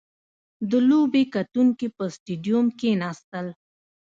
•د 0.69 0.71
لوبې 0.89 1.23
کتونکي 1.33 1.87
په 1.97 2.03
سټېډیوم 2.15 2.65
کښېناستل. 2.79 3.47